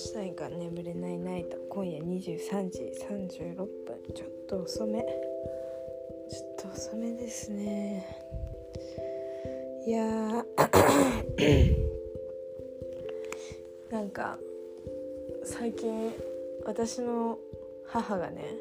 [0.00, 1.58] したいが眠れないナイト。
[1.68, 3.68] 今夜23時36分。
[4.14, 5.02] ちょっと遅め。
[5.02, 5.08] ちょ
[6.68, 8.06] っと遅めですね。
[9.86, 10.44] いやー。
[13.92, 14.38] なんか
[15.44, 16.14] 最近
[16.64, 17.38] 私の
[17.86, 18.54] 母がね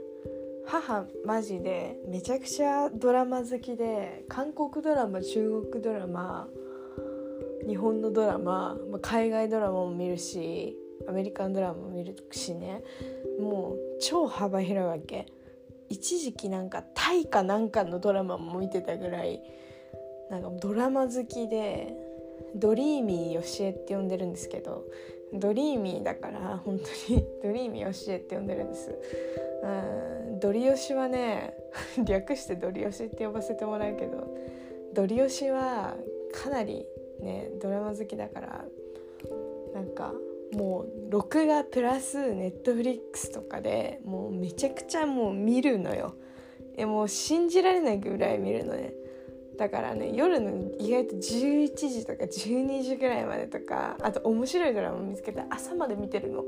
[0.65, 6.49] 母マジでめちゃくちゃドラマ好きで韓国ドラマ中国ドラマ
[7.65, 10.75] 日本のドラマ海外ドラマも見るし
[11.07, 12.83] アメリカンドラマも見るしね。
[13.39, 15.25] もう超幅広いわけ。
[15.89, 19.41] 一時期なんかタイかなんかのドラマも見てたぐらい。
[20.29, 21.95] なんかドラマ好きで
[22.55, 24.85] ドリーミーよしえって呼んでるんですけど。
[25.31, 27.25] ドリーミーだから本当に。
[27.43, 28.95] ドリーミーよしえって呼んでるんです。
[29.63, 29.67] う
[30.35, 31.53] んドリヨシはね
[32.05, 34.27] 略してドリヨシって呼ばせてもらうけど。
[34.93, 35.95] ドリヨシは
[36.31, 36.85] かなり
[37.19, 38.65] ねドラマ好きだから。
[39.73, 40.13] なんか
[40.53, 46.15] もう録画プラスネットフリックスとかでもうめちゃくちゃもう見るのよ。
[46.75, 48.93] えもう信じられないぐらい見るのね。
[49.57, 56.43] だからね夜の意外と11時とか12時ぐらいまでとかあと面白いドラマ見つけて朝まで見てるの。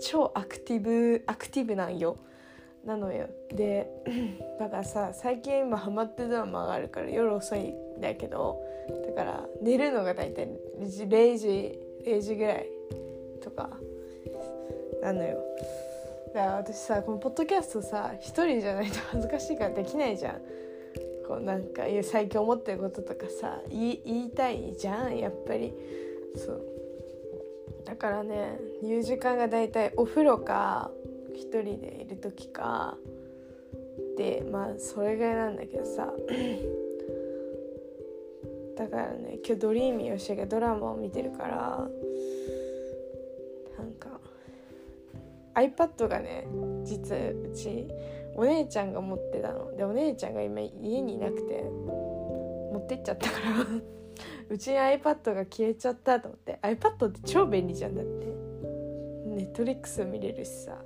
[0.00, 2.16] 超アクティブアクティブなんよ。
[2.84, 3.28] なのよ。
[3.52, 3.90] で
[4.58, 8.58] だからさ最近今ハマってるドラマがあるから夜遅いんだけど
[9.06, 10.48] だから寝るのが大体
[10.80, 12.79] 0時0時ぐらい。
[13.40, 13.70] とか。
[15.02, 15.38] なのよ。
[16.34, 20.40] だから私さこのポッドキャストさ一人じゃないと 恥ずかしいからできないじゃん。
[21.26, 25.72] こうなんか最近思ってることとかさ言いたいじゃんやっぱり。
[26.36, 26.62] そう。
[27.84, 30.90] だからね言う時間がだいたいお風呂か
[31.34, 32.96] 一人でいる時か。
[34.16, 36.12] でまあそれぐらいなんだけどさ。
[38.76, 41.88] だからね今日ドリーミーよしがドラマを見てるから
[45.60, 46.46] iPad がね
[46.84, 47.88] 実うち
[48.34, 49.76] お姉ちゃんが持ってたの。
[49.76, 53.66] でお姉ちゃんが今家にいなくて持ってっちゃったから。
[54.48, 56.58] うちに iPad が消えちゃったと思って。
[56.62, 58.26] iPad って超便利じゃんだって。
[59.26, 60.82] Netflix 見れるしさ。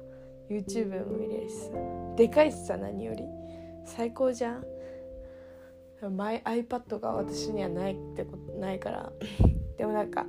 [0.48, 1.70] YouTube も見れるしさ。
[2.16, 3.24] でかいしさ何より。
[3.84, 4.64] 最高じゃん。
[6.16, 9.12] マイ iPad が私にはないってことないから。
[9.76, 10.26] でもなんか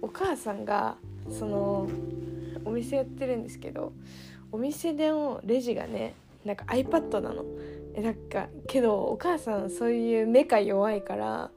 [0.00, 0.96] お母さんが
[1.30, 1.88] その
[2.64, 3.92] お店やってるんですけど
[4.52, 6.14] お店でのレジがね
[6.44, 7.44] なんか iPad なの。
[7.94, 11.50] えなんかけどお母さんそういう目が弱いから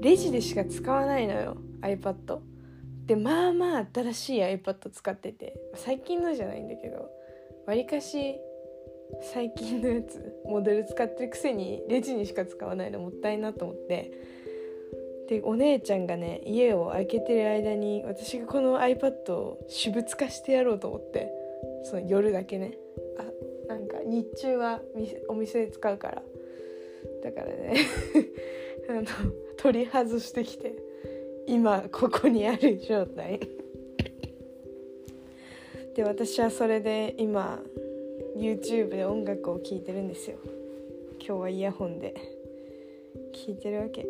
[0.00, 2.38] レジでしか使わないのよ iPad
[3.06, 7.10] でまあまあ新しい iPad 使ってて最近のじゃないんだけど
[7.66, 8.36] わりかし
[9.20, 14.12] 最近のやつモデル使ってるくせにレジにしか使わないのもったいなと思って
[15.28, 21.30] でお姉ちゃんがね家を開けてる間に私がこの iPad を私物化してやろうと思って
[21.84, 22.76] その夜だけね。
[23.18, 24.80] あなんか日中は
[25.28, 26.22] お店で使うから。
[27.22, 27.76] だからね
[28.88, 29.02] あの
[29.56, 30.74] 取り外してきて
[31.46, 33.40] 今ここにある状態。
[35.94, 37.62] で私はそれで今
[38.36, 40.36] YouTube で音楽を聴いてるんですよ。
[41.18, 42.14] 今日はイヤホンで
[43.32, 44.06] 聴いてるわけ。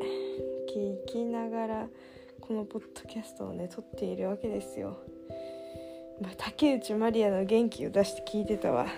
[0.75, 1.87] 聴きながら
[2.41, 4.99] このポッドキャストをね撮っているわけですよ、
[6.21, 8.89] まあ、竹内まりやの元気を出して聴いてたわ。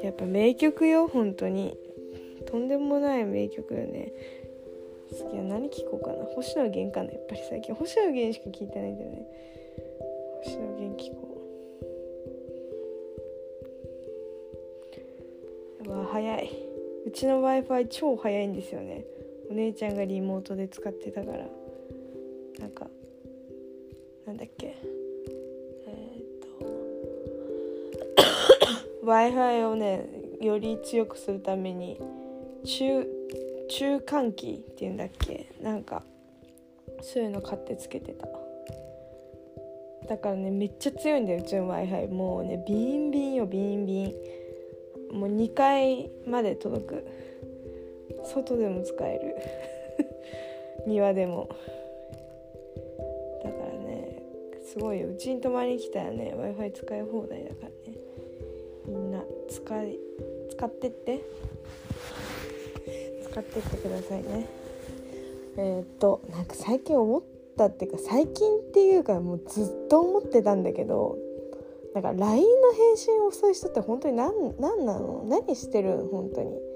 [0.00, 1.76] やっぱ名曲よ本当に。
[2.46, 4.12] とんでもない名曲よね。
[5.12, 6.24] 次は何聴こうかな。
[6.36, 7.12] 星野源かな。
[7.12, 7.74] やっぱり最近。
[7.74, 9.26] 星野源しか聴いてないんだよね。
[10.44, 11.42] 星野源聴こ
[15.84, 15.90] う。
[15.90, 16.50] わ早い。
[17.06, 19.04] うちの w i f i 超早いんですよね。
[19.50, 21.38] お姉ちゃんがリモートで使ってたから
[22.60, 22.86] なんか
[24.24, 24.76] なんだっけ。
[25.88, 26.38] えー、っ
[29.02, 30.08] と w i f i をね
[30.40, 32.00] より強くするために
[32.64, 33.04] 中
[33.68, 35.50] 中換気っていうんだっけ。
[35.60, 36.04] なんか
[37.02, 38.28] そういうの買ってつけてた。
[40.08, 44.14] だからねめっちゃ強いんだようちの w i f i もうねビンビンよビンビン。
[45.12, 47.29] もう2階まで届く。
[48.34, 49.36] 外でも使える。
[50.86, 51.48] 庭でも。
[53.42, 54.22] だからね
[54.64, 57.98] すごいうちに泊まりに来たらね w i f i 使い放題だからね。
[58.86, 59.98] みんな使い
[60.50, 61.20] 使ってって。
[63.30, 64.46] 使ってってくださいね。
[65.56, 67.22] えー、っとなんか最近思っ
[67.56, 71.18] たっていうか最近っていうかもうずっと思ってたんだけど
[71.94, 75.24] だか LINE の返信遅い人って本当に何何なの？
[75.26, 76.69] 何してる本当に。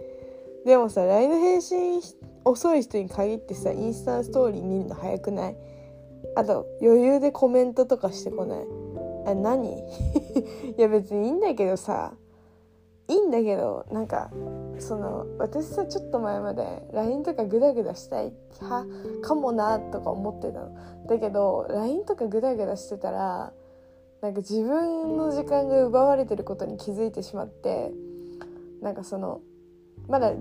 [0.64, 2.00] でもさ LINE の返信
[2.44, 5.56] 遅い人に限ってさインスタストーリー見るの早くない？
[6.36, 8.64] あと余裕でコメントとかしてこない？
[9.28, 9.78] え何？
[10.76, 12.14] いや別にいいんだけどさ
[13.08, 14.30] いいんだけどなんか
[14.78, 18.86] その私さちょっと前まで LINE とかグダグダしたいは
[19.22, 20.74] かもなとか思ってたの。
[21.06, 23.52] だけど LINE とかグダグダしてたら
[24.22, 27.92] なんか自分の時間が奪われてることに気づいてしまって
[28.80, 29.42] なんかその
[30.08, 30.32] まだ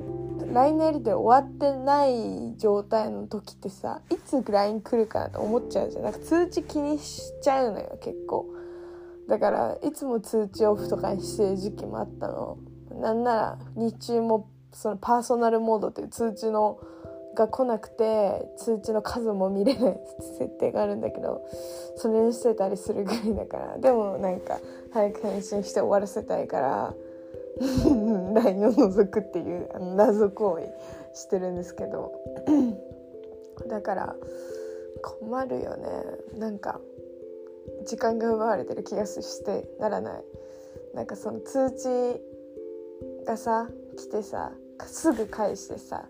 [0.52, 6.04] LINE のやり取り終わってない状態の時ってさいつ LINE 来るかなと思っちゃうじゃん。
[6.04, 8.48] なんか通知気にしちゃうのよ結構。
[9.28, 12.58] だからいつも通知オフとかにしてる時期もあったの。
[13.00, 16.80] なんなら日中もそのパーソナルモードっていう通知の
[17.36, 20.00] が来なくて通知の数も見れない
[20.38, 21.42] 設定があるんだけど
[21.96, 23.78] それにしてたりするぐらいだから。
[23.78, 24.60] でもなんか
[24.92, 26.94] 早く返信して終わらせたいから。
[28.34, 32.12] LINE を覗くっていう謎行為してるんですけど。
[33.68, 34.16] だから
[35.02, 35.88] 困るよね。
[36.38, 36.80] なんか
[37.86, 40.24] 時間が奪われてる気がしてならない。
[40.94, 44.52] なんかその通知がさ来てさ
[44.86, 46.08] すぐ返してさ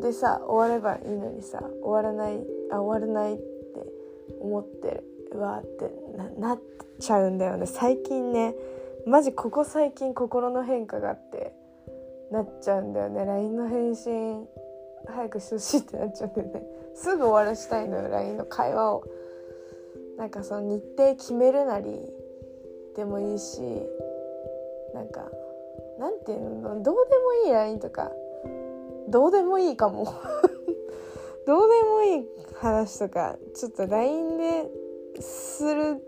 [0.00, 3.42] でさ終わればいいのにさ終わらないあ終わらないって
[4.40, 5.02] 思って
[5.32, 5.90] るわって
[6.38, 6.60] なっ
[7.00, 7.66] ちゃうんだよね。
[7.66, 8.54] 最近ね
[9.06, 11.52] マジここ最近心の変化があって
[12.30, 13.24] なっちゃうんだよね。
[13.24, 14.46] LINE の返信
[15.06, 16.62] 早くしてほしいってなっちゃうんだよね。
[16.94, 19.04] すぐ終わらしたいのよ LINE の会話を。
[20.16, 21.98] なんかその日程決めるなり
[22.96, 23.60] でもいいし
[24.94, 25.28] なんか
[25.98, 26.82] なんていうの？
[26.82, 28.12] どうでもいい LINE とか
[29.08, 30.06] どうでもいいかも。
[31.46, 34.70] どうでもいい話とかちょっと LINE で
[35.20, 36.02] する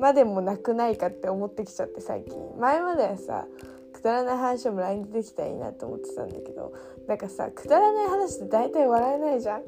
[0.00, 2.36] までもなくないかって思ってきちゃって最近。
[2.58, 3.46] 前まではさ
[3.92, 6.72] くだらない話も LINE でできたらいいなと思ってたんだけど
[7.06, 9.62] なんかさくだらない話って大体笑えないじゃん。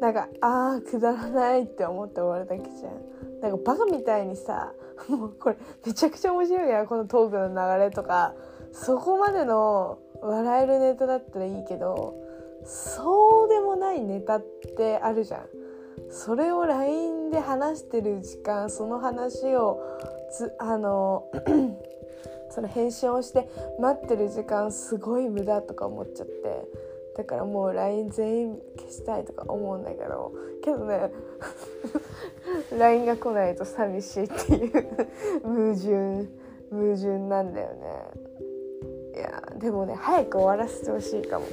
[0.00, 3.40] なんかあーくだらないって思って終わるだけじゃん。
[3.40, 4.72] なんかバカみたいにさ
[5.08, 8.34] もうこれめちゃくちゃ面白いやこのトークの流れとか
[8.72, 12.14] そこまでの笑えるネタだったらいいけど
[12.64, 14.44] そうでもないネタっ
[14.76, 15.63] てあるじゃん。
[16.14, 19.80] それを LINE で話してる時間その話を
[20.30, 21.28] つあの
[22.50, 23.48] その返信をして
[23.80, 26.68] 待ってる時間すごい無駄とか思っちゃって。
[27.16, 30.32] だからもう LINE 全員消したいとか思うんだけど。
[30.62, 31.10] けどね
[32.78, 34.72] LINE が来ないと寂しいっていう
[35.42, 36.28] 矛盾
[36.70, 39.14] 矛盾なんだよね。
[39.16, 41.46] いやでもね早く終わらせてほしいかも。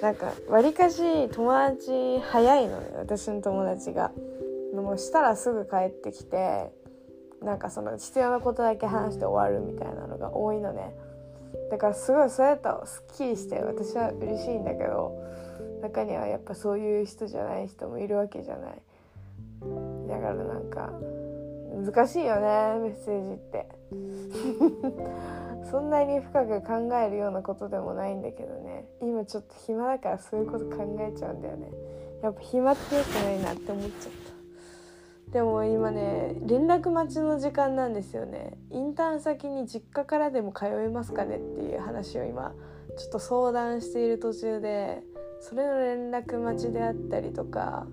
[0.00, 4.12] なんかわりかし友達早いのね私の友達が。
[4.74, 6.70] もうしたらすぐ帰ってきて
[7.42, 10.94] なんかその必要なことだけ話して終わるみたいなのが多いのね。
[11.70, 15.20] だからすごいそうやったらすっきりして私は嬉しいんだけど
[15.82, 18.82] 中にはやっぱそういう人じゃない人もいるわけじゃない。
[20.08, 20.92] だからなんか
[21.70, 23.66] 難しいよねメッセージって。
[25.70, 28.88] そんなに深く考えるようなことでもないんだけどね。
[29.00, 31.70] 今ちょっと暇だからそういうこと考えちゃうんだよね。
[32.22, 34.12] やっぱ暇ってよくないなって思っちゃっ
[35.28, 35.32] た。
[35.32, 38.58] でも今ね連絡待ちの時間なんですよね。
[38.70, 42.52] インターン先に実家からでも通えますかねっていう話を今
[42.96, 45.02] ちょっと相談している途中で
[45.40, 47.86] それの連絡待ちであったりとか。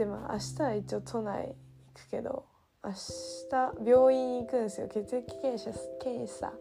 [0.00, 1.54] でも明日は一応都内行
[1.92, 2.46] くけど
[2.82, 4.88] 明日病院行くんですよ。
[4.88, 5.70] 血液検査
[6.02, 6.52] 検査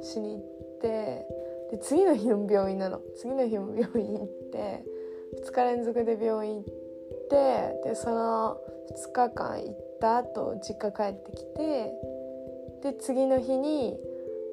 [0.00, 0.42] しに行っ
[0.80, 1.26] て
[1.72, 3.00] で次の日も病院なの。
[3.16, 4.84] 次の日も病院行って
[5.42, 6.64] 2日連続で病院行っ
[7.82, 8.58] てでその
[9.08, 11.92] 2日間行った後実家帰ってきて
[12.82, 13.98] で次の日に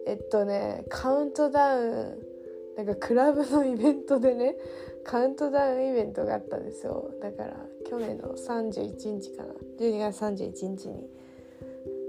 [0.08, 2.18] えっとねカウントダウン
[2.76, 4.56] なんかクラブのイベントでね
[5.04, 7.12] カウントダウンイベントがあったんですよ。
[7.22, 7.56] だから
[7.94, 9.54] 去年の31日かな。
[9.80, 11.08] 12月31日に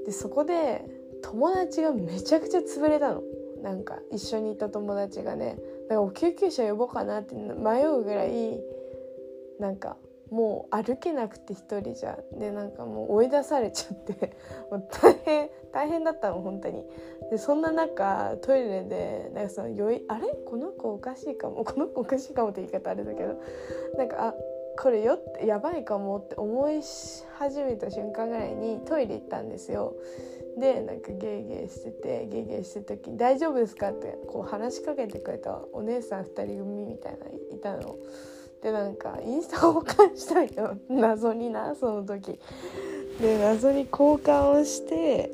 [0.07, 0.83] でそこで
[1.23, 3.23] 友達がめちゃくちゃ潰れたの。
[3.63, 5.59] なんか一緒にいた友達がね。
[5.89, 8.61] だから救急車呼ぼうかなって迷うぐらい
[9.59, 9.97] なんか
[10.31, 12.19] もう歩けなくて一人じゃ。
[12.39, 14.37] でなんかもう追い出されちゃって。
[14.71, 16.87] もう大変大変だったの本当に。
[17.31, 20.29] でそんな中トイレでなんかその酔いあれ？
[20.47, 21.63] この子おかしいかも。
[21.63, 23.35] この子おかしいかもって言い方あれだけど。
[23.99, 24.35] なんかあ
[24.81, 26.81] これよってやばいかもって思い
[27.39, 29.95] 始めた瞬間ぐらいにトイレ行ったんですよ
[30.59, 37.97] でなんかゲーゲーしててゲーゲーしてる時に「大丈夫ですか?」ってこう話しかけてくれたお姉さん2人組みたいないたの。
[38.63, 42.39] でなんかインスタ交換したいよ謎になその時。
[43.21, 45.31] で謎に交換をして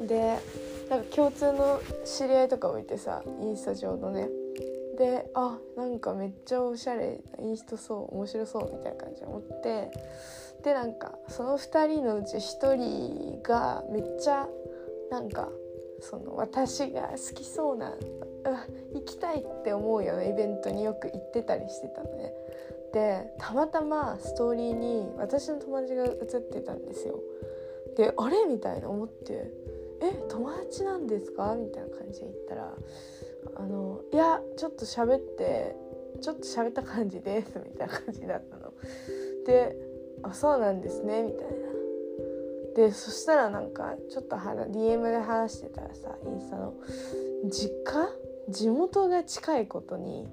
[0.00, 0.38] で
[0.88, 4.28] なんか共通の知り合いとかもいてさインスタ上のね
[4.98, 9.90] であなんかめっちゃおしゃれいい人そう面白そうみたいな感じで思って
[10.64, 14.48] でなんかその2人のうち1人がめっちゃ
[15.10, 15.48] なんか
[16.00, 17.94] その私が好きそうな
[18.92, 22.32] 行きたいって思うようなイベントによく行ってたりしてたのね。
[22.92, 27.20] でたまたまストーリーに私の友達が写ってたんですよ。
[27.96, 28.46] であれ？
[28.46, 29.52] みたいな思って
[30.02, 32.74] 「え友達なんですか?」みたいな感じで言ったら
[33.56, 35.76] 「あのいやちょっと喋って
[36.20, 38.72] ちょっと喋った感じです」みたいな感じだったの。
[39.46, 39.76] で
[40.22, 41.68] 「あそうなんですね」みたいな。
[42.74, 46.74] でそしたらなんかちょっと DM で話してたらさインスタの
[47.46, 48.08] 実家？
[48.48, 50.26] 地元が近いことに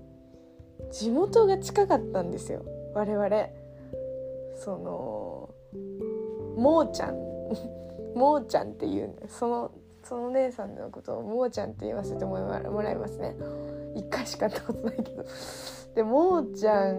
[0.91, 3.29] 地元が近かったんですよ我々
[4.55, 5.49] その
[6.55, 7.15] もーちゃん
[8.15, 9.71] もーちゃんっていうその
[10.07, 13.35] その姉さんのことをもーちゃんって言わせてもらいますね。
[13.95, 15.25] 一回しか会ったことないけど。
[15.95, 16.97] でもーちゃん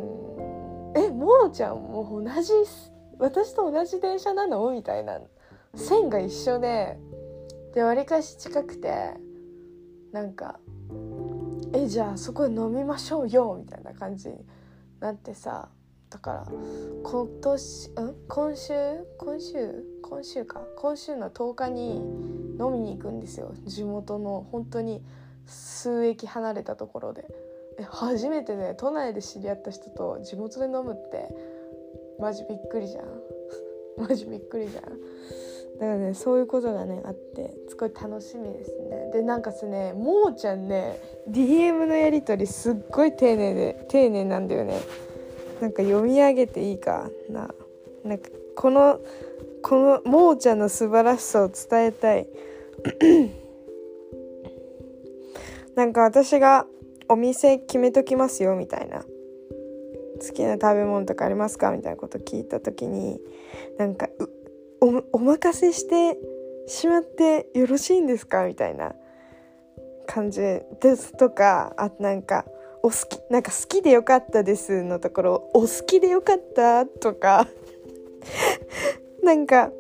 [0.97, 2.53] えもーちゃんも同じ
[3.19, 4.71] 私と同じ電車なの？
[4.73, 5.21] みたいな
[5.75, 6.99] 線が一緒で
[7.75, 9.15] でわりかし近くて
[10.13, 10.59] なんか
[11.75, 14.45] 「えじゃあそこで飲みましょうよ」みたいな感じに
[14.99, 15.69] なってさ。
[16.11, 16.47] だから
[17.03, 18.15] 今年ん？
[18.29, 18.73] 今週？
[19.19, 19.85] 今週？
[20.03, 20.63] 今週か。
[20.77, 21.97] 今週の10日に
[22.61, 23.53] 飲みに行くんですよ。
[23.65, 25.03] 地元の本当に
[25.47, 27.27] 数駅離れたところで。
[27.91, 31.29] 初めてね都内で知り合った人と地元で飲むって
[32.19, 33.05] マジびっくりじゃん。
[33.99, 34.85] マジびっくりじゃん。
[34.85, 34.97] だか
[35.81, 39.11] らねそういうことがねあってすごい楽しみですね。
[39.13, 40.99] でなんかすねもーちゃんね
[41.29, 44.81] DM のやり取りすっごい丁寧で丁寧なんだよね。
[45.61, 47.55] なんか読み上げていいかな。
[48.05, 49.01] なんかこの
[49.63, 52.29] このもーちゃんの素晴らしさを伝えたい。
[55.75, 56.67] なんか私が
[57.09, 59.05] お店決めときますよみたいな。
[60.21, 63.21] 好きな食べ物とかありますかみたいなこと聞いた時に
[63.79, 64.09] なんか
[64.81, 66.19] お任せして
[66.67, 68.95] しまってよろしいんですかみたいな
[70.07, 70.63] 感じで
[70.97, 72.45] すとかあとなんか
[72.87, 77.49] お好きなんか好きでよかったですのところお好きでよかったとか
[79.25, 79.73] なんか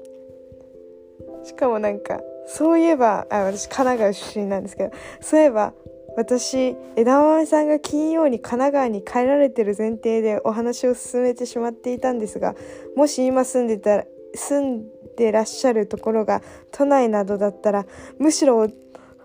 [1.45, 5.73] しかもなんかそういえばあ私神奈川出身なんですけどそういえば
[6.17, 12.57] 私枝豆さんが金曜に神奈川に帰られてる前提でお話を進めてしまっていたんですが
[12.97, 14.85] もし今住んでた住ん
[15.17, 17.87] でらっしゃるところが都内などだったら
[18.19, 18.67] むしろ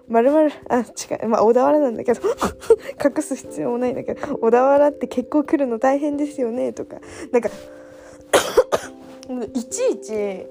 [0.07, 0.83] まるまるあ違
[1.23, 1.29] う。
[1.29, 2.21] まあ小田原なんだけど。
[3.03, 4.37] 隠す必要もないんだけど。
[4.37, 6.73] 小田原って結構来るの大変ですよね。
[6.73, 6.97] とか。
[7.31, 7.49] なんか
[9.53, 10.47] いちいち言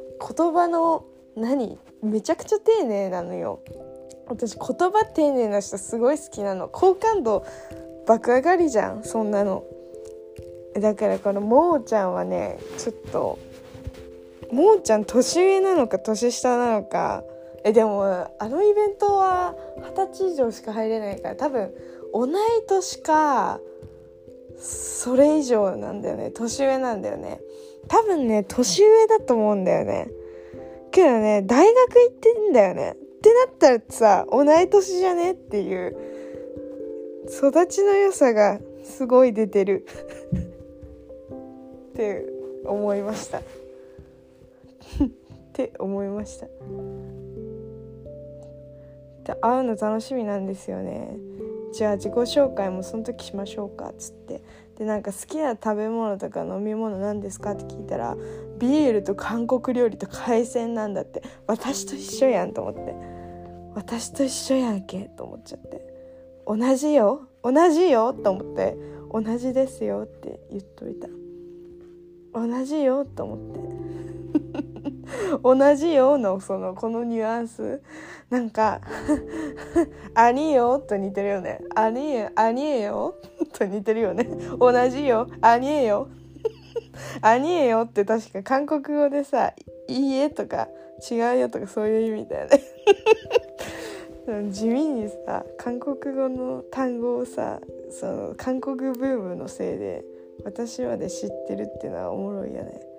[0.52, 1.04] 葉の
[1.37, 1.78] 何？
[2.02, 3.61] めちゃくちゃ丁寧なのよ。
[4.26, 6.69] 私言葉丁寧な人すごい好きなの。
[6.69, 7.45] 好感度
[8.07, 9.64] 爆上がりじゃんそんなの。
[10.75, 13.38] だからこのもーちゃんはねちょっと
[14.52, 17.25] もーちゃん年上なのか年下なのか
[17.64, 21.73] えでもあのイベントは二十歳以上しか入れないから多分
[22.12, 22.31] 同い
[22.67, 23.61] 年か
[24.57, 26.31] それ以上なんだよね。
[26.31, 27.40] 年上なんだよね。
[27.88, 30.11] 多分ね年上だと思うんだよね。
[30.90, 32.93] けどね大学行ってんだよね。
[32.93, 35.97] ってなったらさ同い年じゃねっていう
[37.26, 39.87] 育ちの良さがすごい出てる。
[41.93, 42.26] って
[42.64, 43.38] 思いました。
[43.38, 43.43] っ
[45.52, 46.47] て思いました。
[49.30, 51.16] で会うの楽しみなんですよね。
[51.72, 53.90] じゃあ自己紹介もその時しましょうか。
[53.90, 54.42] っつって。
[54.76, 58.16] でなんか好きな食べ物とか飲み物何ですかって聞いたら
[58.58, 61.22] ビールと韓国料理と海鮮なんだって。
[61.46, 62.94] 私と一緒やんと思って。
[63.76, 65.80] 私と一緒やんけと思っちゃって。
[66.44, 67.28] 同じよ。
[67.44, 68.76] 同じよと思って。
[69.12, 71.08] 同じですよって言っといた。
[72.34, 74.79] 同じよと思って。
[75.43, 77.81] 同じよのそのこのニュアンス。
[78.31, 78.81] なんか
[80.14, 83.17] 「あによ」と似てるよね「あにえあにえよ」
[83.52, 84.25] と似てるよね。
[84.59, 86.09] 同じよ「あにえよ」
[87.21, 89.52] 「あにえよ」って確か韓国語でさ
[89.88, 90.69] 「いいえ」とか
[91.11, 92.61] 「違うよ」とかそういう意味だよね。
[94.52, 100.05] 地味にさ韓国語の単語をさその韓国ブームのせいで
[100.45, 102.89] 私まで知ってるっていうのはおもろいよね。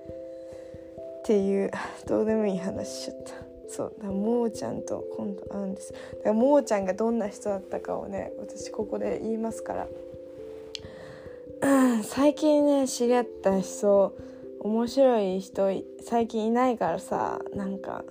[1.21, 1.71] っていう
[2.07, 3.33] どうでもいい話しちゃった。
[3.67, 5.93] そうだもーちゃんと今度会うんです。
[5.93, 9.87] だからもーちゃんがどんな人だったかをね私ここで言いますから、
[11.61, 14.13] うん最近ね知り合った人
[14.59, 15.69] 面白い人
[16.01, 18.03] 最近いないからさなんか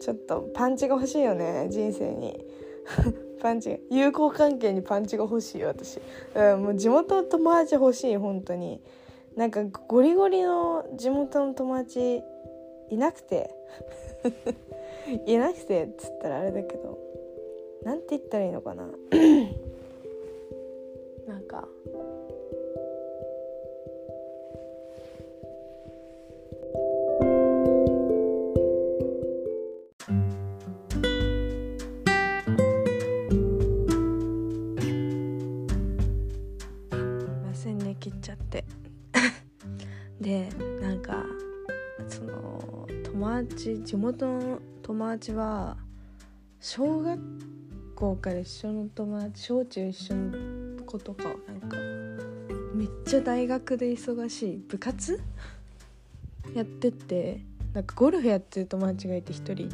[0.00, 2.44] ちょっとパンチが欲しいよね人生に。
[3.40, 6.00] パンチ友好関係にパンチが欲しい私、
[6.34, 8.80] うん、もう地元の友達欲しい本当に。
[9.36, 12.24] なんかゴリゴリの地元の友達
[12.90, 13.50] いなくて。
[15.26, 16.98] いなくてっつったらあれだけど。
[17.82, 18.90] なんて言ったらいいのかな。
[43.48, 45.76] 達地元の友達は
[46.60, 47.18] 小学
[47.94, 51.76] 校から一緒の友達小中一緒の子とかなんか
[52.74, 55.20] めっちゃ大学で忙しい部活？
[56.54, 57.40] やってて
[57.74, 59.68] なんかゴルフやってる友達がいて1人。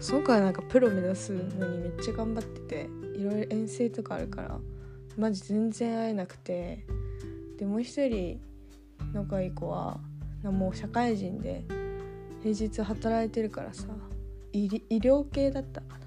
[0.00, 4.60] その子はなんかプロ目指すのにめっちゃ頑張ってていろいろ遠征とかあるから
[5.16, 6.84] マジ全然会えなくて。
[7.58, 8.40] でもう一人
[9.12, 9.98] 仲いい子は
[10.44, 11.64] もう社会人で
[12.54, 13.84] 平日働いてるからさ
[14.52, 16.06] 医療系だったかな。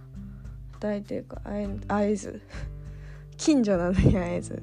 [0.73, 1.39] 働いてるか
[1.87, 2.41] 会えず。
[3.37, 4.61] 近所なのに会えず。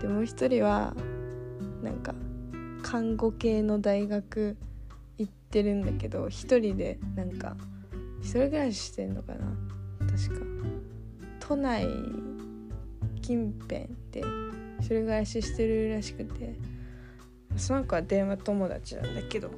[0.00, 0.96] でもう一人は
[1.82, 2.14] なんか
[2.82, 4.56] 看護系の大学
[5.18, 7.56] 行ってるんだけど一人でなんか
[8.20, 9.56] 一人暮らししてんのかな。
[10.00, 10.46] 確か。
[11.38, 11.86] 都内
[13.22, 14.20] 近辺で
[14.80, 16.78] 一人暮らししてるらしくて。
[17.56, 19.50] その子は電話友達なんだけど。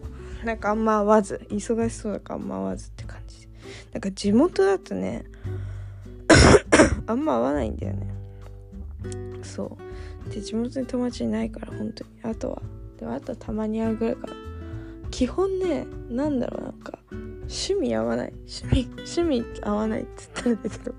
[0.44, 3.48] なんかあんま会わず忙しそうだからあんま会わずって感じ。
[3.92, 5.24] なんか地元だとね
[7.06, 8.14] あんま会わないんだよね。
[9.42, 9.76] そ
[10.26, 10.30] う。
[10.30, 12.10] で地元に友達いないから本当に。
[12.22, 12.62] あとは
[12.98, 14.34] でもあとはたまに会うぐらいかな。
[15.10, 18.32] 基本ねなんだろうなんか趣味合わない。
[18.32, 20.10] 趣味趣味合わないって
[20.44, 20.94] 言ったんだけど。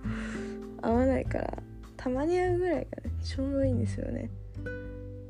[0.83, 1.57] 合わないから
[1.95, 4.29] たまに会うぐらいがねちょうどいいんですよね。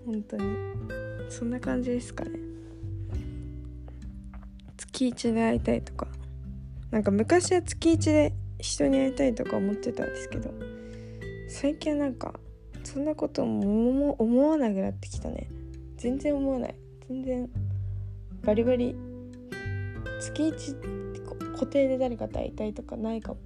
[0.05, 0.43] 本当に。
[1.29, 2.50] そんな感じですかね。
[5.09, 6.07] 月1で会いたいとか。
[6.91, 10.53] なんか昔は月1で人に会いたいとか思ってたんですけど
[11.47, 12.37] 最近はなんか
[12.83, 15.47] そんなことも思わなくなってきたね。
[15.97, 16.75] 全然思わない。
[17.07, 17.49] 全然
[18.43, 18.95] バリバリ
[20.19, 23.39] 月1固定で誰かと会いたいとかないかも。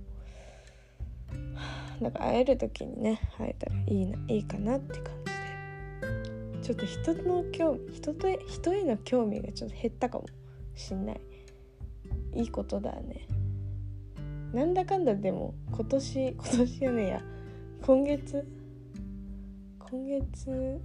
[2.01, 6.63] だか会える時にね会えたらいいないいかなって感じで。
[6.63, 10.25] ちょっと人の興味人と人への興味がちょっと減ったかも
[10.73, 11.21] しんない。
[12.35, 13.27] いいことだね。
[14.53, 17.21] なんだかんだでも今年今年やねや
[17.81, 18.45] 今月
[19.79, 20.81] 今月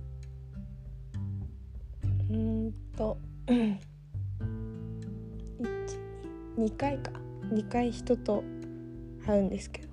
[2.30, 3.18] うんと
[6.56, 7.12] 12回か。
[7.50, 8.44] 2回人と
[9.26, 9.88] 会うんですけど。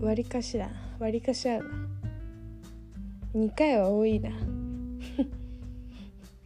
[0.00, 1.74] 割かしだ割かしあるな。
[3.34, 4.30] 2回は多いな。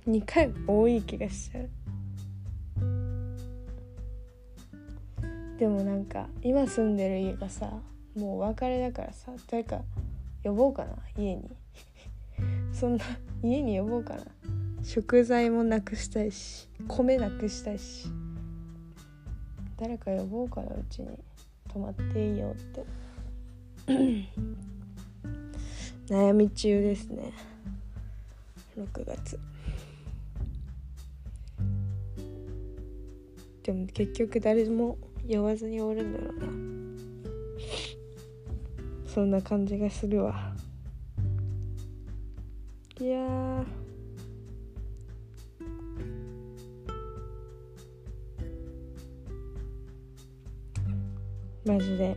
[0.07, 1.69] 2回多い気がしちゃう。
[5.65, 7.71] でもなんか今住んでる家がさ
[8.15, 9.81] もうお別れだからさ誰か
[10.43, 11.51] 呼ぼうかな家に。
[12.71, 13.05] そんな
[13.43, 14.27] 家に呼ぼうかな。
[14.83, 18.09] 食材もなくしたいし米なくしたいし。
[19.79, 21.19] 誰か呼ぼうかなうちに。
[21.73, 22.85] 泊まっていいよって。
[26.09, 27.33] 悩み中ですね。
[28.77, 29.41] 6月。
[33.63, 36.47] でも結局誰も呼ばずにおるんだろうな。
[39.07, 40.53] そんな感じがするわ。
[43.01, 43.65] いや
[51.65, 52.17] マジで。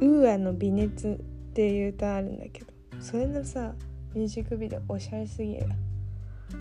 [0.00, 3.74] ウーアの微熱っていう歌あるんだけどそれのさ
[4.14, 5.66] ミュージックビデオおしゃれすぎる。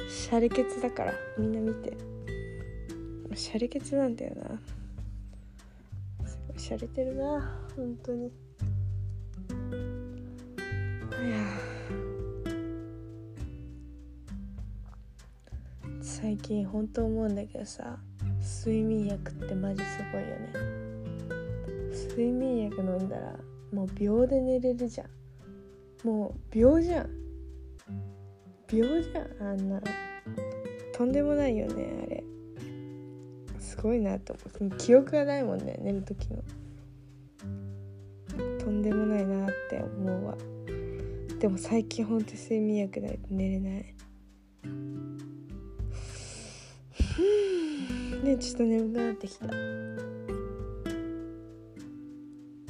[0.09, 2.16] シャレケツだからみんな見て。
[3.37, 4.59] シャレケツなんだよな。
[6.27, 8.25] すごいシャレてるな本当に。
[8.25, 8.31] い
[11.29, 11.37] や。
[16.01, 17.99] 最近本当思うんだけどさ
[18.65, 20.49] 睡眠薬ってマジすごいよね。
[22.09, 23.35] 睡眠薬飲んだら
[23.71, 25.07] もう秒で寝れるじゃん。
[26.07, 27.09] もう秒じゃん。
[28.67, 29.79] 秒じゃんあんな
[30.95, 32.23] とんでもないよねあれ。
[33.77, 34.77] すごいなと思う。
[34.77, 36.43] 記憶がないもんね寝る時の。
[38.59, 40.35] とんでもないなって思うわ。
[41.39, 43.83] でも最近ほんと睡眠薬ないと寝れない。
[48.23, 49.45] ねちょっと眠くなってきた。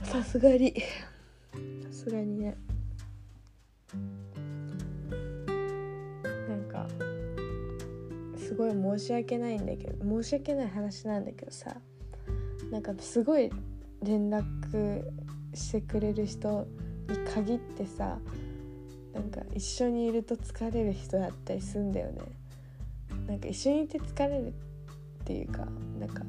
[0.06, 0.74] さすがに。
[0.74, 0.82] さ
[1.91, 2.58] すがにね。
[8.58, 11.78] ごい申し訳ないんだけど申し訳ない話なんだけどさ
[12.72, 13.50] なんかすごい
[14.04, 15.04] 連絡
[15.54, 16.67] してくれる人
[17.08, 18.20] に限ってさ
[19.13, 22.22] なんか一緒にいると疲れる人だったりするんだよね。
[23.28, 24.54] なんか一緒にいて疲れる
[25.22, 25.65] っていうか
[26.00, 26.24] なんか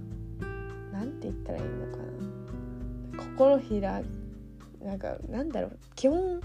[0.93, 3.25] なんて言ったらいいのかな。
[3.37, 4.05] 心開
[4.83, 6.41] なんかなんだろう基本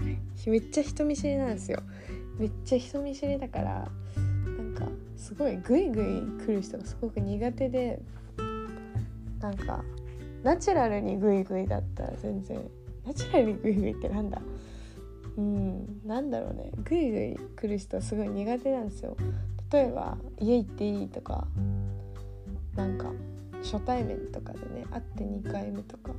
[0.46, 1.80] めっちゃ人見知りなんですよ。
[2.38, 3.88] めっちゃ人見知りだから
[5.16, 8.00] すごいグイグイ来る人がすごく苦手で
[9.40, 9.84] なんか
[10.42, 12.60] ナチュラルにグイグイだったら全然。
[13.06, 14.40] ナチュラルにグイグイってなんだ？
[15.36, 16.70] うんなんだろうね。
[16.84, 19.16] グイグイ来る人すごい苦手なんですよ。
[19.72, 21.46] 例えば家行っていいとか
[22.76, 23.10] なんか
[23.62, 26.12] 初対面とかでね会って2回目とか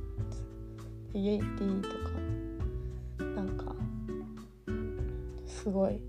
[1.14, 3.74] 家行っていいとかなんか
[5.46, 6.00] すごい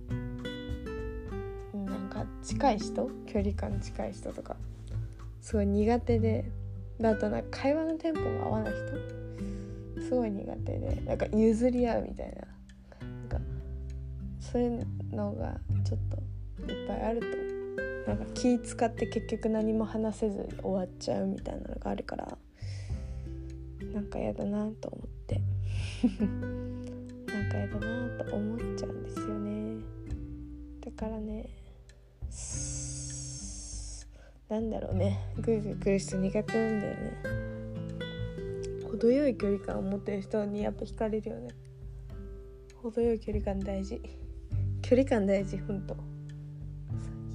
[2.17, 3.09] か近い人？
[3.25, 4.55] 距離感近い人とか。
[5.41, 6.51] すごい苦手で。
[6.99, 10.01] だとなんか会話のテンポが合わない人？
[10.01, 11.01] すごい苦手で。
[11.05, 13.07] なんか譲り合うみたいな。
[13.07, 13.39] なんか
[14.39, 18.11] そういうのがちょっといっぱいあると。
[18.11, 22.37] なんか気使って結局何も話せず終わっちゃうみたいなのがあるから。
[23.93, 25.41] なんかやだなと思って。
[27.27, 29.81] なんかやだなと思っちゃうんですよね。
[30.81, 31.49] だからね
[34.49, 35.19] なんだろうね。
[35.39, 36.97] グイグイ来る人苦手なんだよね。
[38.89, 41.49] 程よい距離感を持ってる人にやっぱ惹かれるよね。
[42.81, 44.01] 程よい距離感大事。
[44.81, 45.95] 距離感大事ほんと。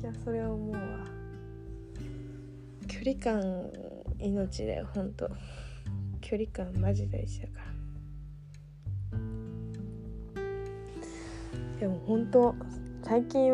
[0.01, 0.81] いやそれは思うわ。
[2.89, 3.71] 距離感
[4.19, 5.31] 命だよほんと。
[6.21, 7.73] 距離感マジ大事だから。
[11.79, 12.55] でも本当
[13.05, 13.53] 最近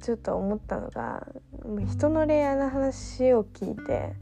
[0.00, 1.26] ちょっと思ったのが
[1.86, 4.14] 人の恋愛の話を聞いて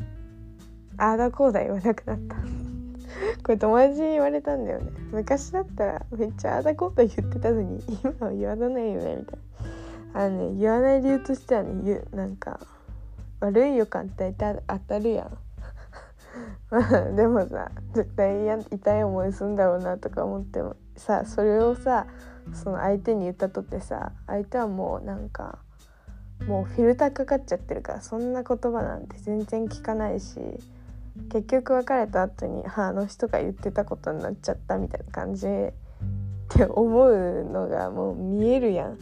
[0.99, 2.37] ああだこうだ言わなくなった。
[3.43, 4.93] これ友達に言われたんだよね。
[5.13, 9.39] 昔だったらめっちゃああだこうだ言ってたのに今は言わないよねみたい
[10.15, 10.21] な。
[10.21, 12.61] あのね言わない理由としてはね言うなんか
[13.41, 15.39] 悪い予感って当たるやん。
[17.17, 22.07] でもさ絶対痛い思いするんだろうなとか思ってもさそれをさ
[22.53, 25.59] その相手に言ったとってさ相手はもうなんか
[26.45, 30.39] もうフィルターかかっちゃってるからそんな言葉なんて全然聞かないし
[31.31, 35.51] 結局別れた後にあの人が言ってたことになっちゃったみたいな感じっ
[36.49, 38.99] て思うのがもう見えるやん。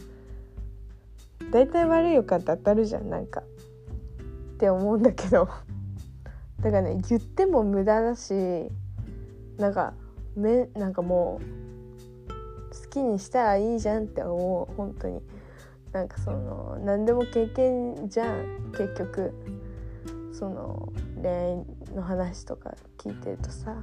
[1.51, 3.41] 大体悪い予感って当たるじゃんなんか。
[3.41, 5.47] って思うんだけど。
[6.61, 8.33] だからね言っても無駄だし
[9.57, 9.93] なんか
[10.35, 11.39] めなんかも
[12.29, 15.21] う好きにしたらいいじゃんって思う本当に。
[15.95, 18.73] なんかその何でも経験じゃん。
[18.73, 19.33] 結局
[20.33, 23.77] その恋愛の話とか聞いてるとさ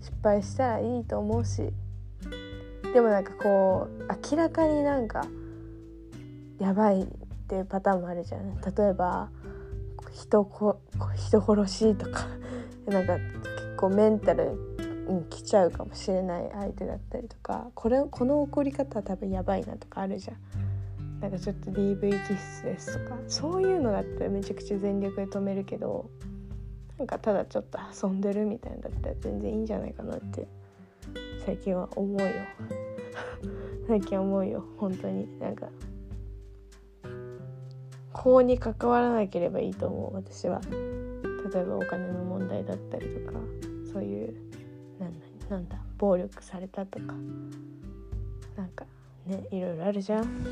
[0.00, 1.72] 失敗したらいいと思うし。
[2.94, 5.26] でもなんかこう明らかになんか
[6.60, 7.06] やばいっ
[7.48, 8.54] ていうパターンもあるじゃん。
[8.60, 9.28] 例えば
[10.12, 10.80] 人こ
[11.16, 12.28] 人殺しとか。
[12.86, 14.52] なんか結構メンタル
[15.08, 17.72] に来ちゃうかもしれない相手だったりとか。
[17.74, 20.69] これこの怒り方は多分やばいなとかあるじゃん。
[21.20, 26.08] なんかちょっと DV 気質ですとかそういうのだったらめちゃくちゃ全力で止めるけど
[26.98, 30.46] なんかただちょっと遊んでるみたいなだったら全然いいんじゃないかなって
[31.44, 32.28] 最近は思うよ。
[33.88, 34.64] 最近思うよ。
[34.76, 35.26] 本当に。
[35.40, 35.68] なんか
[38.12, 40.60] 法に関わらなければいいと思う私は。
[41.52, 43.38] 例えばお金の問題だったりとか
[43.92, 44.34] そういう
[44.98, 45.14] なん
[45.48, 47.14] なんだ暴力されたとか
[48.56, 48.84] なんか
[49.26, 50.44] ねいろいろあるじゃん。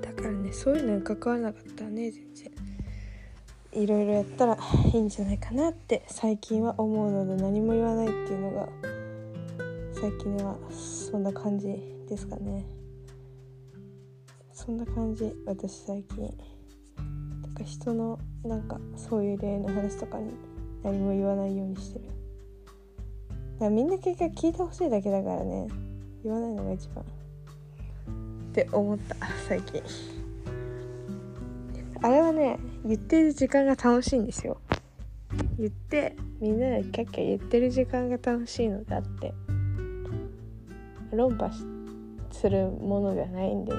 [0.00, 2.50] だからねそういうのに関わらなかったね全然。
[3.72, 4.56] いろいろやったら
[4.92, 8.68] いいんじゃないかなって最近は思うので何も言わないっていうのが
[9.92, 11.66] 最近はそんな感じ
[12.08, 12.64] ですかね。
[14.52, 16.32] そんな感じ私最近。
[17.42, 20.32] なんか人のなんかそういう例の話とかに
[20.82, 22.04] 何も言わないようにしてる。
[22.06, 25.68] だからみんな結局聞いてほしいだけだからね。
[26.26, 29.16] 言わないのが一番って思った
[29.48, 29.80] 最近。
[32.02, 34.60] あれはね言ってる時間が楽しいんですよ。
[35.56, 39.32] 言ってみんなでキャッキャ言ってる時間が楽しいのだって。
[41.12, 41.48] 論破
[42.32, 43.78] するものではないんでね。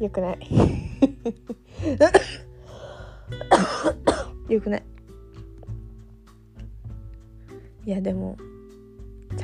[0.00, 0.38] よくない。
[4.48, 4.82] よくない。
[7.86, 8.36] いやでも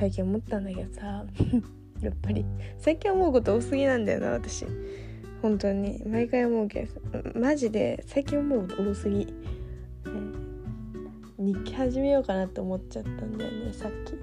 [0.02, 1.24] 最近思ったんだけどさ。
[2.02, 2.44] やっぱり。
[2.76, 4.66] 最近思うこと多すぎなんだよな私。
[5.40, 6.02] 本当に。
[6.04, 9.32] 毎回思うけどマジで最近思うこと多すぎ、ね、
[11.38, 14.14] 日記始めようかなって思っちゃったんだよねさっき。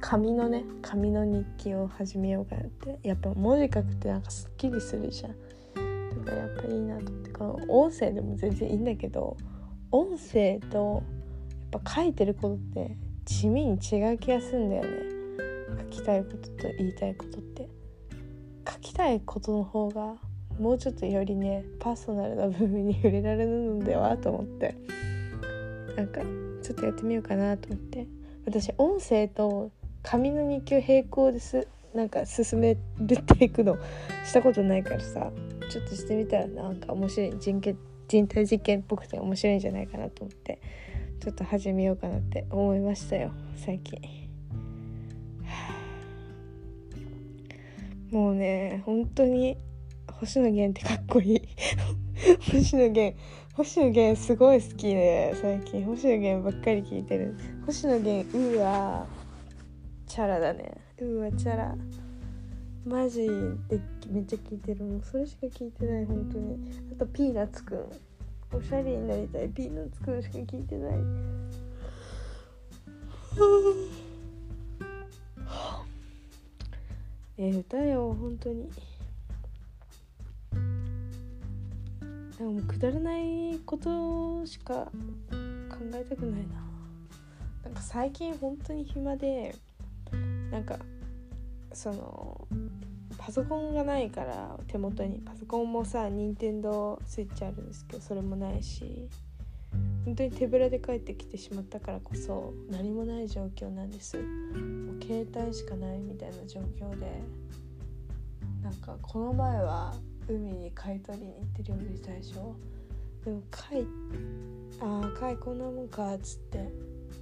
[0.00, 2.98] 紙のね紙の日記を始めようかなって。
[3.02, 5.32] やっぱ文字書くってなんかすっきりするじゃん。
[6.26, 7.30] だからやっぱいいなと思って。
[7.30, 9.38] この音声でも全然いいんだけど
[9.92, 11.02] 音声と
[11.72, 14.88] やっぱ書いてることって地味に違う気がするんだよね。
[15.92, 17.68] 書きたいことと言いたいことって。
[18.66, 20.14] 書きたいことの方が
[20.58, 24.74] もうちょっとよりねパーソナルな部分に触れられるのではと思って。
[25.94, 26.22] なんか
[26.62, 28.06] ちょっとやってみようかなと思って。
[28.46, 29.70] 私音声と
[30.02, 31.68] 紙の日記を並行です。
[31.94, 33.76] なんか進めるっていくの
[34.24, 35.30] したことないからさ。
[35.68, 37.60] ちょっとしてみたらなんか面白い人
[38.08, 40.62] 人体実験っぽくて面白いんじゃないかなと思って。
[41.20, 44.00] ちょっと始めようかなって思いましたよ最近。
[48.10, 49.58] もうね本当に
[50.12, 51.42] 星野源ってかっこいい。
[52.52, 53.16] 星野源
[53.54, 55.84] 星野源すごい好きで最近。
[55.84, 57.36] 星野源ばっかり聞いてる。
[57.66, 59.06] 星野源うーわ
[60.06, 60.72] チャラだね。
[60.98, 61.76] うーわチャラ。
[62.86, 63.26] マジ
[63.68, 64.84] でめっちゃ聞いてる。
[64.84, 66.58] もうそれしか聞いてない本当に。
[66.92, 68.07] あとピーナッツくん。
[68.52, 69.48] おしゃれになりたい。
[69.48, 70.94] ピーナッツくんしか聞いてない。
[77.38, 78.70] ええ歌よ本当に。
[82.38, 84.90] でもくだらないことしか考
[85.94, 86.66] えたくないな。
[87.64, 89.56] なんか最近本当に暇で
[90.50, 90.78] なんか
[91.72, 92.46] その
[93.28, 95.18] パソコンがないから手元に。
[95.18, 99.06] パソコンもさ任天堂スイッチあるんですけどそれもないし
[100.06, 104.16] 本当に手ぶらで帰ってきてしまったからこそ何もない状況なんです。
[104.16, 107.20] もう携帯しかないみたいな状況で
[108.62, 109.94] なんかこの前は
[110.26, 112.56] 海に貝取りに行って料理したでしょ
[113.26, 113.82] でも貝
[114.80, 116.66] ああ貝こんなもんかっつって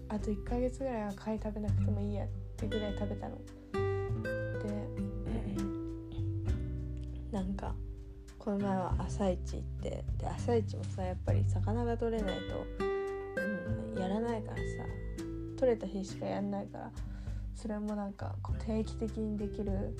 [0.08, 3.36] あと1ヶ月ぐらいは貝食べなくてもいいやってぐらい食べたの。
[8.46, 12.84] この前は朝市行ってで朝市もさやっぱり魚が取れないと、
[13.96, 14.62] うん、やらないからさ
[15.58, 16.92] 取れた日しかやんないから
[17.56, 19.98] それもなんかこう定期的にできる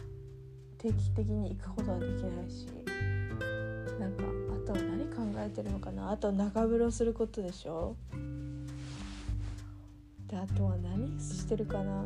[0.79, 2.69] 定期的に行くことはできないし
[3.99, 6.13] なんかあとは何考えてるのかな？
[6.13, 7.97] あと長風呂することでしょ？
[10.29, 12.05] であとは何してるかな？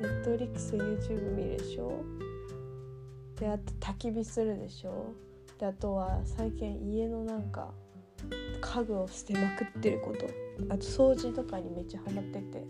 [0.00, 2.04] ネットリックス YouTube 見るでしょ？
[3.40, 5.12] であと焚き火するでしょ？
[5.58, 7.70] であとは最近家のなんか
[8.60, 10.26] 家具を捨てまくってること。
[10.68, 12.64] あと掃除とかにめっちゃハマってて。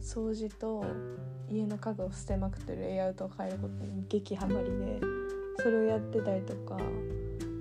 [0.00, 0.84] 掃除と
[1.50, 5.00] 家の家具を捨てまくってるレイアウトを変えることに激ハマりで。
[5.58, 6.78] それをやってたりとか。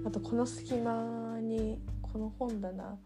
[0.05, 2.97] あとこの隙間にこの本棚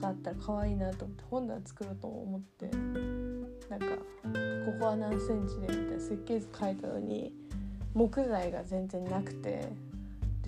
[0.00, 2.70] があったら可愛いなと思って本棚作ろうと思って。
[3.68, 7.32] なんかここは何センチでみたいな設計図書いたのに
[7.92, 9.89] 木材が全然なくて。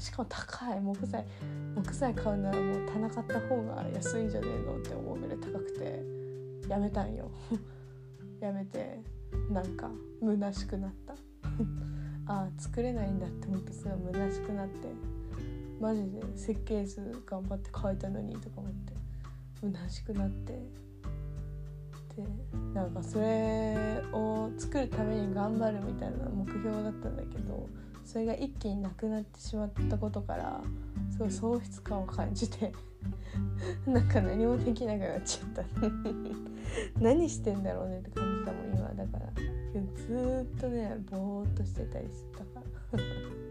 [0.00, 0.80] しかも高い。
[0.80, 1.24] 木材
[1.74, 6.02] 木材買うならもう棚買った方が安いんじゃねえのって思うぐらい高くて
[6.68, 7.30] やめたんよ。
[8.40, 9.00] やめて
[9.50, 11.14] なんか虚しくなった。
[12.32, 14.88] ああ作れないんだって思ってすごい虚しくなって。
[15.80, 18.92] マジで設計図頑張って書いたのにとか思って。
[19.60, 20.82] 虚しくなって。
[22.16, 22.24] で
[22.74, 27.68] なんかそれを作るために頑張るみたいな目標だったんだけど
[28.04, 30.60] それが一気になくなってしまったことから
[31.10, 32.72] すごい喪失感を感じて
[33.86, 35.64] なんか何もできなくなっちゃった。
[37.00, 38.88] 何してんだろうねって感じたもん今。
[38.94, 39.32] だから
[39.94, 42.60] ずっとねぼーっとしてたりしたか
[42.92, 43.41] ら。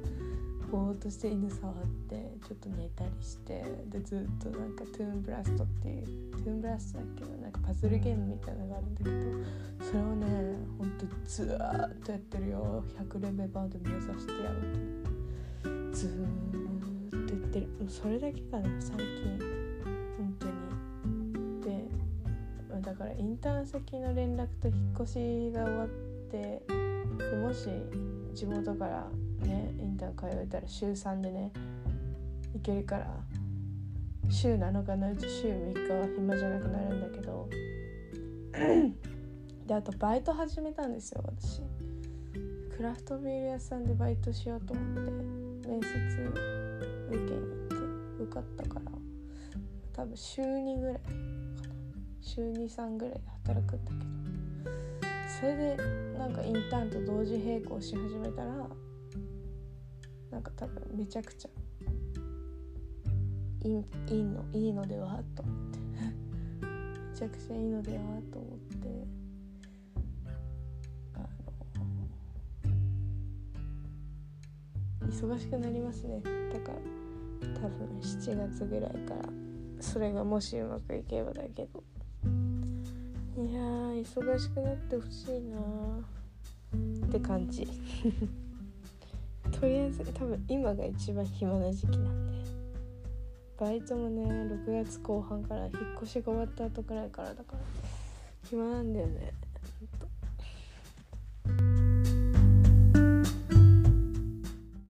[0.72, 1.76] ぼーっとして犬触っ
[2.10, 12.84] てちょっと寝たりしてでずっとなんかトゥーンブラストっていうトゥーンブラストだっけどなんかパズルゲームみたいなのがあるんだけどそれをねほんとずーっとやってるよ。
[12.98, 14.62] 100レベルバード目指してやろう
[15.92, 15.98] と。
[15.98, 17.68] ずーっと言ってる。
[17.68, 19.40] もうそれだけかな最近。
[20.18, 21.62] 本当に。
[21.62, 21.90] で
[22.82, 25.88] だからインターン先の連絡と引っ越しが終わっ
[26.32, 26.62] て
[27.18, 27.68] でもし
[28.34, 29.08] 地元から
[29.42, 31.52] ねインターン通えたら週3でね
[32.54, 33.08] 行けるから
[34.30, 37.50] 週7日のうち週3日は暇じゃなくなるんだけど。
[39.68, 41.62] であとバイト始めたんですよ私。
[42.76, 44.96] クラフトビール屋さんでバイトしようと思っ
[45.64, 45.88] て面接
[47.08, 47.68] 受けに行っ
[48.18, 48.92] て受かったから。
[49.94, 51.16] 多分週2ぐらいかな。
[52.22, 54.12] 週23ぐらいで働くんだけど。
[55.40, 55.78] それで
[56.18, 58.68] なんかインターンと同時並行し始めたら
[60.32, 61.50] なんか多分めちゃくちゃ
[63.64, 65.80] いいいのいいのではと思って。
[67.12, 69.08] めちゃくちゃいいのではと思って。
[71.14, 71.20] あ
[75.04, 76.22] の忙しくなりますね。
[76.52, 76.80] だから
[77.60, 79.30] 多分7月ぐらいから
[79.80, 81.84] それがもしうまくいけばだけど。
[83.38, 85.60] いや忙しくなってほしいな
[87.06, 87.68] って感じ。
[89.62, 92.42] とりあえず多分今が一番暇な時期なんで。
[93.60, 95.72] バイトもね6月後半から引っ
[96.02, 97.60] 越しが終わった後くらいからだから
[98.50, 99.32] 暇なんだよね。